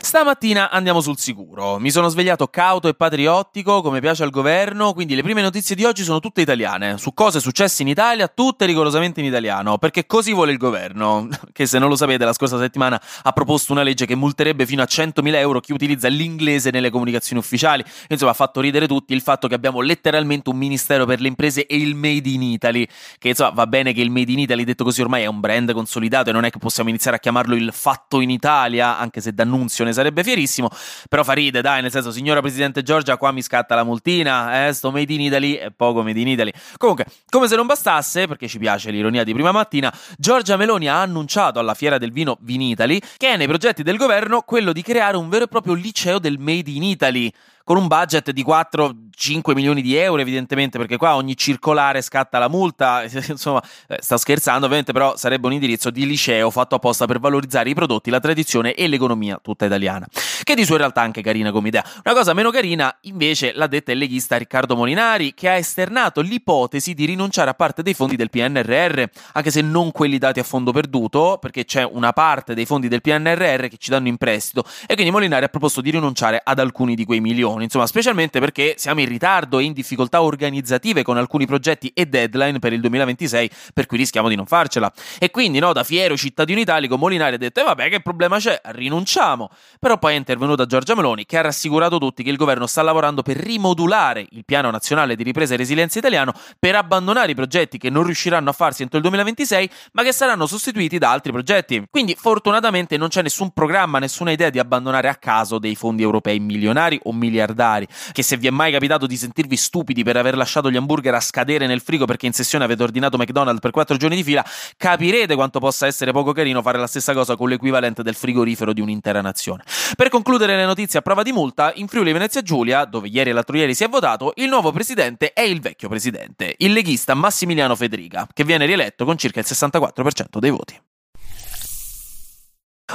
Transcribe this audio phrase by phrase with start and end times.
[0.00, 1.78] Stamattina andiamo sul sicuro.
[1.78, 5.84] Mi sono svegliato cauto e patriottico, come piace al governo, quindi le prime notizie di
[5.84, 10.32] oggi sono tutte italiane, su cose successe in Italia, tutte rigorosamente in italiano, perché così
[10.32, 14.06] vuole il governo, che se non lo sapete la scorsa settimana ha proposto una legge
[14.06, 17.84] che multerebbe fino a 100.000 euro chi utilizza l'inglese nelle comunicazioni ufficiali.
[18.08, 21.66] Insomma, ha fatto ridere tutti il fatto che abbiamo letteralmente un ministero per le imprese
[21.66, 22.86] e il Made in Italy,
[23.18, 25.72] che insomma va bene che il Made in Italy, detto così, ormai è un brand
[25.72, 29.34] consolidato e non è che possiamo iniziare a chiamarlo il fatto in Italia, anche se
[29.34, 30.68] D'Annunzio ne sarebbe fierissimo,
[31.08, 34.72] però fa ride, dai, nel senso, signora Presidente Giorgia, qua mi scatta la multina, eh,
[34.72, 36.52] sto Made in Italy e poco Made in Italy.
[36.76, 41.00] Comunque, come se non bastasse, perché ci piace l'ironia di prima mattina, Giorgia Meloni ha
[41.00, 45.16] annunciato alla Fiera del Vino Vinitali che è nei progetti del governo quello di creare
[45.16, 47.32] un vero e proprio liceo del Made in Italy
[47.68, 52.48] con un budget di 4-5 milioni di euro, evidentemente, perché qua ogni circolare scatta la
[52.48, 53.02] multa.
[53.28, 57.68] Insomma, eh, sto scherzando, ovviamente, però sarebbe un indirizzo di liceo fatto apposta per valorizzare
[57.68, 60.06] i prodotti, la tradizione e l'economia tutta italiana.
[60.42, 61.84] Che di suo in realtà anche carina come idea.
[62.04, 66.94] Una cosa meno carina, invece, l'ha detta il leghista Riccardo Molinari, che ha esternato l'ipotesi
[66.94, 69.02] di rinunciare a parte dei fondi del PNRR,
[69.34, 73.02] anche se non quelli dati a fondo perduto, perché c'è una parte dei fondi del
[73.02, 76.94] PNRR che ci danno in prestito, e quindi Molinari ha proposto di rinunciare ad alcuni
[76.94, 81.16] di quei milioni milioni, insomma, specialmente perché siamo in ritardo e in difficoltà organizzative con
[81.16, 84.90] alcuni progetti e deadline per il 2026, per cui rischiamo di non farcela.
[85.18, 88.60] E quindi, no, da fiero cittadino italico, Molinari ha detto: eh, vabbè, che problema c'è?
[88.64, 89.50] Rinunciamo.
[89.78, 93.22] Però poi è intervenuta Giorgia Meloni, che ha rassicurato tutti che il governo sta lavorando
[93.22, 97.90] per rimodulare il piano nazionale di ripresa e resilienza italiano per abbandonare i progetti che
[97.90, 101.84] non riusciranno a farsi entro il 2026, ma che saranno sostituiti da altri progetti.
[101.90, 106.38] Quindi, fortunatamente, non c'è nessun programma, nessuna idea di abbandonare a caso dei fondi europei
[106.38, 110.36] milionari o miliardari miliardari, che se vi è mai capitato di sentirvi stupidi per aver
[110.36, 113.96] lasciato gli hamburger a scadere nel frigo perché in sessione avete ordinato McDonald's per 4
[113.96, 114.44] giorni di fila,
[114.76, 118.80] capirete quanto possa essere poco carino fare la stessa cosa con l'equivalente del frigorifero di
[118.80, 119.64] un'intera nazione.
[119.96, 123.32] Per concludere le notizie a prova di multa, in Friuli Venezia Giulia, dove ieri e
[123.32, 127.74] l'altro ieri si è votato, il nuovo presidente è il vecchio presidente, il leghista Massimiliano
[127.74, 130.80] Federica, che viene rieletto con circa il 64% dei voti.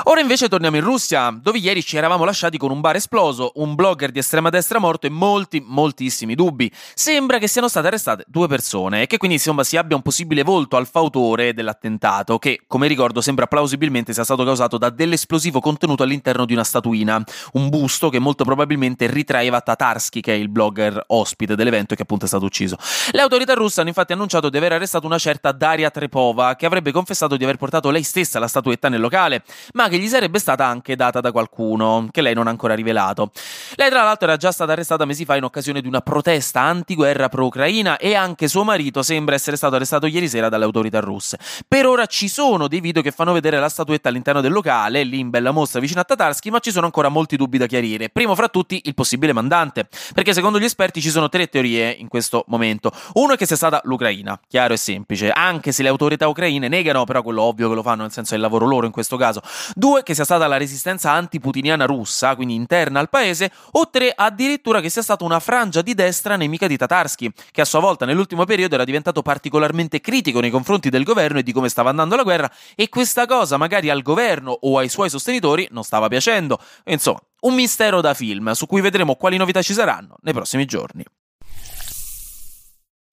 [0.06, 3.74] Ora invece torniamo in Russia, dove ieri ci eravamo lasciati con un bar esploso, un
[3.74, 6.70] blogger di estrema destra morto e molti, moltissimi dubbi.
[6.94, 10.44] Sembra che siano state arrestate due persone e che quindi insomma si abbia un possibile
[10.44, 16.04] volto al fautore dell'attentato, che come ricordo sembra plausibilmente sia stato causato da dell'esplosivo contenuto
[16.04, 21.02] all'interno di una statuina, un busto che molto probabilmente ritraeva Tatarsky, che è il blogger
[21.08, 22.76] ospite dell'evento che appunto è stato ucciso.
[23.12, 26.92] Le autorità russe hanno infatti annunciato di aver arrestato una certa Daria Trepova, che avrebbe
[26.92, 30.66] confessato di aver portato lei stessa la statuetta nel locale, ma che gli sarebbe stata
[30.66, 33.30] anche data da qualcuno, che lei non ha ancora rivelato.
[33.76, 37.30] Lei, tra l'altro, era già stata arrestata mesi fa in occasione di una protesta antiguerra
[37.30, 41.38] pro-ucraina e anche suo marito sembra essere stato arrestato ieri sera dalle autorità russe.
[41.68, 45.20] Per ora ci sono dei video che fanno vedere la statuetta all'interno del locale, lì
[45.20, 48.10] in bella mostra vicino a Tatarsky, ma ci sono ancora molti dubbi da chiarire.
[48.10, 52.08] Primo fra tutti il possibile mandante, perché secondo gli esperti ci sono tre teorie in
[52.08, 52.92] questo momento.
[53.14, 57.04] Uno è che sia stata l'Ucraina, chiaro e semplice, anche se le autorità ucraine negano,
[57.04, 59.42] però quello ovvio che lo fanno, nel senso è il lavoro loro in questo caso.
[59.84, 64.80] Due, che sia stata la resistenza antiputiniana russa, quindi interna al paese, o tre, addirittura
[64.80, 68.46] che sia stata una frangia di destra nemica di Tatarsky, che a sua volta nell'ultimo
[68.46, 72.24] periodo era diventato particolarmente critico nei confronti del governo e di come stava andando la
[72.24, 76.60] guerra, e questa cosa magari al governo o ai suoi sostenitori non stava piacendo.
[76.86, 81.04] Insomma, un mistero da film, su cui vedremo quali novità ci saranno nei prossimi giorni.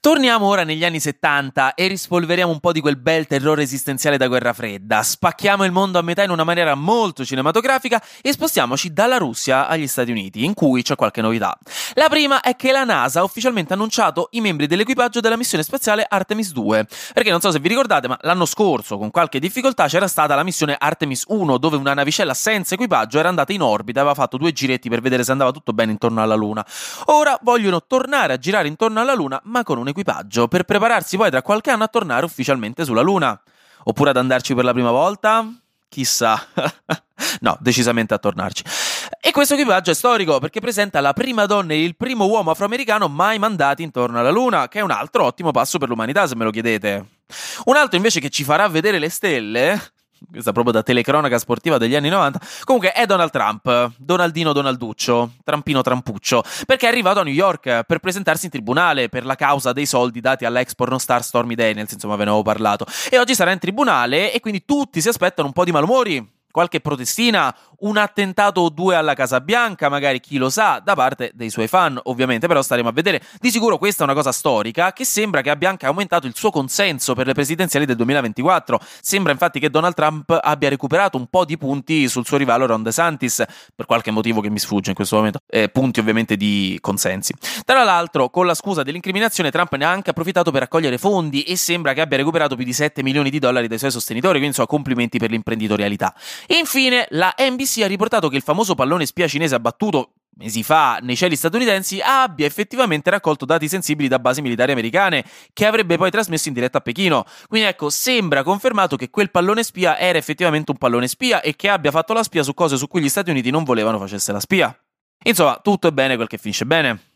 [0.03, 4.29] Torniamo ora negli anni 70 e rispolveriamo un po' di quel bel terrore esistenziale da
[4.29, 5.03] guerra fredda.
[5.03, 9.87] Spacchiamo il mondo a metà in una maniera molto cinematografica e spostiamoci dalla Russia agli
[9.87, 11.55] Stati Uniti, in cui c'è qualche novità.
[11.97, 16.07] La prima è che la NASA ha ufficialmente annunciato i membri dell'equipaggio della missione spaziale
[16.09, 16.87] Artemis 2.
[17.13, 20.45] Perché non so se vi ricordate, ma l'anno scorso, con qualche difficoltà, c'era stata la
[20.45, 24.39] missione Artemis 1, dove una navicella senza equipaggio era andata in orbita e aveva fatto
[24.39, 26.65] due giretti per vedere se andava tutto bene intorno alla Luna.
[27.09, 31.31] Ora vogliono tornare a girare intorno alla Luna, ma con un equipaggio per prepararsi poi
[31.31, 33.41] tra qualche anno a tornare ufficialmente sulla Luna.
[33.85, 35.47] Oppure ad andarci per la prima volta?
[35.89, 36.47] Chissà.
[37.41, 38.63] no, decisamente a tornarci.
[39.21, 43.09] E questo equipaggio è storico perché presenta la prima donna e il primo uomo afroamericano
[43.09, 46.45] mai mandati intorno alla Luna, che è un altro ottimo passo per l'umanità, se me
[46.45, 47.05] lo chiedete.
[47.65, 49.93] Un altro invece che ci farà vedere le stelle
[50.31, 52.41] questa proprio da telecronaca sportiva degli anni 90.
[52.65, 57.99] Comunque è Donald Trump, Donaldino Donalduccio, Trampino Trampuccio, perché è arrivato a New York per
[57.99, 62.25] presentarsi in tribunale per la causa dei soldi dati all'ex pornostar Stormy Daniels, insomma ve
[62.25, 62.87] ne avevo parlato.
[63.11, 66.81] E oggi sarà in tribunale e quindi tutti si aspettano un po' di malumori qualche
[66.81, 71.51] protestina, un attentato o due alla Casa Bianca, magari chi lo sa, da parte dei
[71.51, 73.23] suoi fan, ovviamente, però staremo a vedere.
[73.39, 76.51] Di sicuro questa è una cosa storica che sembra che abbia anche aumentato il suo
[76.51, 78.81] consenso per le presidenziali del 2024.
[79.01, 82.83] Sembra infatti che Donald Trump abbia recuperato un po' di punti sul suo rivale Ron
[82.83, 83.45] DeSantis,
[83.75, 87.33] per qualche motivo che mi sfugge in questo momento, eh, punti ovviamente di consensi.
[87.65, 91.57] Tra l'altro, con la scusa dell'incriminazione, Trump ne ha anche approfittato per raccogliere fondi e
[91.57, 94.69] sembra che abbia recuperato più di 7 milioni di dollari dai suoi sostenitori, quindi insomma
[94.69, 96.15] complimenti per l'imprenditorialità.
[96.49, 101.17] Infine la NBC ha riportato che il famoso pallone spia cinese abbattuto mesi fa nei
[101.17, 106.49] cieli statunitensi abbia effettivamente raccolto dati sensibili da basi militari americane che avrebbe poi trasmesso
[106.49, 107.25] in diretta a Pechino.
[107.47, 111.69] Quindi ecco, sembra confermato che quel pallone spia era effettivamente un pallone spia e che
[111.69, 114.41] abbia fatto la spia su cose su cui gli Stati Uniti non volevano facesse la
[114.41, 114.75] spia.
[115.23, 117.09] Insomma, tutto è bene quel che finisce bene.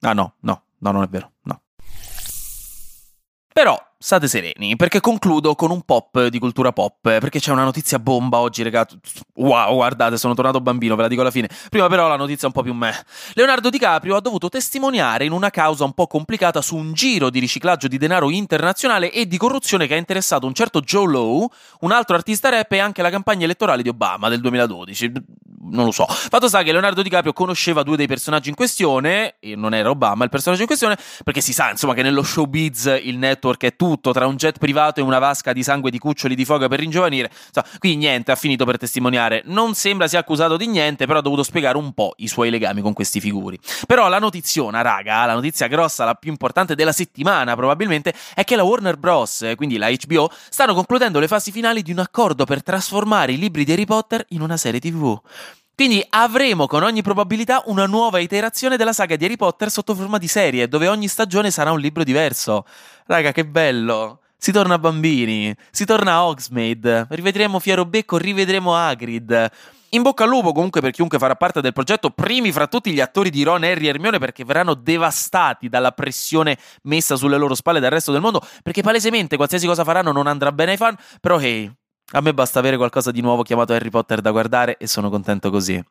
[0.00, 1.62] Ah no, no, no, non è vero, no.
[3.52, 7.98] Però state sereni, perché concludo con un pop di cultura pop, perché c'è una notizia
[7.98, 8.98] bomba oggi, ragazzi.
[9.34, 11.48] Wow, guardate, sono tornato bambino, ve la dico alla fine.
[11.70, 12.94] Prima però la notizia è un po' più me.
[13.34, 17.38] Leonardo DiCaprio ha dovuto testimoniare in una causa un po' complicata su un giro di
[17.38, 21.48] riciclaggio di denaro internazionale e di corruzione che ha interessato un certo Joe Lowe,
[21.80, 25.12] un altro artista rap e anche la campagna elettorale di Obama del 2012
[25.70, 26.06] non lo so.
[26.06, 30.24] Fatto sta che Leonardo DiCaprio conosceva due dei personaggi in questione, e non era Obama
[30.24, 34.12] il personaggio in questione, perché si sa insomma che nello showbiz il network è tutto,
[34.12, 37.30] tra un jet privato e una vasca di sangue di cuccioli di foga per ringiovanire.
[37.46, 39.42] Insomma, qui niente, ha finito per testimoniare.
[39.46, 42.80] Non sembra sia accusato di niente, però ha dovuto spiegare un po' i suoi legami
[42.80, 43.58] con questi figuri.
[43.86, 48.56] Però la notiziona, raga, la notizia grossa, la più importante della settimana probabilmente, è che
[48.56, 52.62] la Warner Bros., quindi la HBO, stanno concludendo le fasi finali di un accordo per
[52.62, 55.18] trasformare i libri di Harry Potter in una serie TV.
[55.76, 60.16] Quindi avremo con ogni probabilità una nuova iterazione della saga di Harry Potter sotto forma
[60.16, 62.64] di serie, dove ogni stagione sarà un libro diverso.
[63.04, 64.20] Raga, che bello!
[64.38, 69.50] Si torna bambini, si torna a Hogsmeade, rivedremo Fiero Becco, rivedremo Hagrid.
[69.90, 73.00] In bocca al lupo comunque per chiunque farà parte del progetto, primi fra tutti gli
[73.00, 77.80] attori di Ron, Harry e Hermione perché verranno devastati dalla pressione messa sulle loro spalle
[77.80, 81.38] dal resto del mondo, perché palesemente qualsiasi cosa faranno non andrà bene ai fan, però
[81.38, 81.70] hey,
[82.12, 85.50] a me basta avere qualcosa di nuovo chiamato Harry Potter da guardare e sono contento
[85.50, 85.82] così.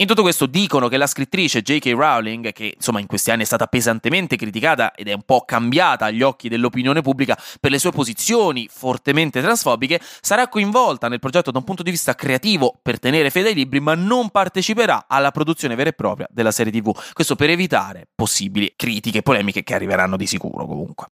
[0.00, 1.92] In tutto questo dicono che la scrittrice J.K.
[1.92, 6.04] Rowling, che insomma in questi anni è stata pesantemente criticata ed è un po' cambiata
[6.04, 11.58] agli occhi dell'opinione pubblica per le sue posizioni fortemente transfobiche, sarà coinvolta nel progetto da
[11.58, 15.74] un punto di vista creativo per tenere fede ai libri, ma non parteciperà alla produzione
[15.74, 16.96] vera e propria della serie TV.
[17.12, 21.08] Questo per evitare possibili critiche e polemiche che arriveranno di sicuro comunque.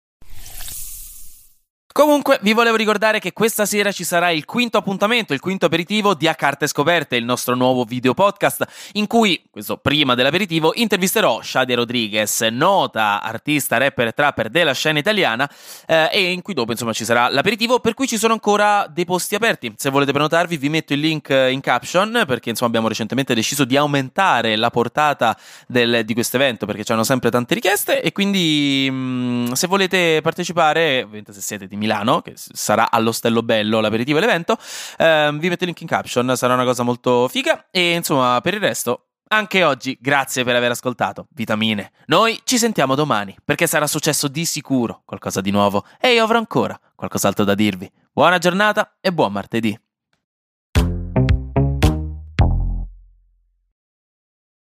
[1.93, 6.13] Comunque, vi volevo ricordare che questa sera ci sarà il quinto appuntamento, il quinto aperitivo
[6.13, 11.41] di A Carte Scoperte, il nostro nuovo video podcast, in cui, questo prima dell'aperitivo, intervisterò
[11.41, 15.49] Shadia Rodriguez, nota artista, rapper e trapper della scena italiana,
[15.85, 19.03] eh, e in cui dopo, insomma, ci sarà l'aperitivo, per cui ci sono ancora dei
[19.03, 19.73] posti aperti.
[19.75, 23.75] Se volete prenotarvi, vi metto il link in caption, perché, insomma, abbiamo recentemente deciso di
[23.75, 28.95] aumentare la portata del, di questo evento, perché c'erano sempre tante richieste, e quindi, mh,
[28.95, 34.21] mm, se volete partecipare, ovviamente se siete di Milano, che sarà all'Ostello Bello l'aperitivo e
[34.21, 34.57] l'evento.
[34.97, 37.65] Eh, vi metto il link in caption, sarà una cosa molto figa.
[37.71, 41.27] E insomma, per il resto, anche oggi, grazie per aver ascoltato.
[41.31, 41.91] Vitamine.
[42.07, 46.37] Noi ci sentiamo domani, perché sarà successo di sicuro qualcosa di nuovo e io avrò
[46.37, 47.91] ancora qualcos'altro da dirvi.
[48.13, 49.77] Buona giornata e buon martedì.